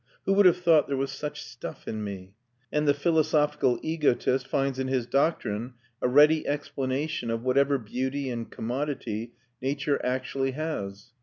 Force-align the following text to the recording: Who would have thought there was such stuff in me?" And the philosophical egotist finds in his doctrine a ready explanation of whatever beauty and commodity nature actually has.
Who 0.25 0.33
would 0.33 0.47
have 0.47 0.57
thought 0.57 0.87
there 0.87 0.97
was 0.97 1.11
such 1.11 1.43
stuff 1.45 1.87
in 1.87 2.03
me?" 2.03 2.33
And 2.71 2.87
the 2.87 2.93
philosophical 2.95 3.77
egotist 3.83 4.47
finds 4.47 4.79
in 4.79 4.87
his 4.87 5.05
doctrine 5.05 5.75
a 6.01 6.07
ready 6.07 6.47
explanation 6.47 7.29
of 7.29 7.43
whatever 7.43 7.77
beauty 7.77 8.27
and 8.31 8.49
commodity 8.49 9.33
nature 9.61 10.03
actually 10.03 10.53
has. 10.53 11.11